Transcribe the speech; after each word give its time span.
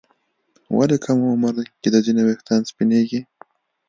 ولې 0.77 0.97
کم 1.05 1.17
عمر 1.31 1.55
کې 1.81 1.89
د 1.91 1.95
ځینو 2.05 2.21
ويښتان 2.25 2.61
سپینېږي؟ 2.69 3.21